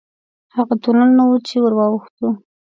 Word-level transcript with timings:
هغه 0.55 0.73
تونل 0.83 1.09
نه 1.17 1.23
و 1.29 1.33
چې 1.47 1.55
ورواوښتو. 1.61 2.27